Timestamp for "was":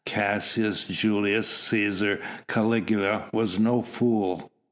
3.31-3.59